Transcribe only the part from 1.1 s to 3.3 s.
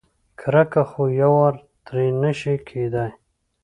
یوار ترې نشي کېدای.